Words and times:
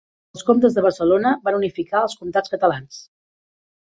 Els 0.37 0.43
comtes 0.45 0.77
de 0.77 0.83
Barcelona 0.85 1.33
van 1.49 1.57
unificar 1.59 2.01
els 2.07 2.17
comtats 2.23 2.55
catalans. 2.55 3.03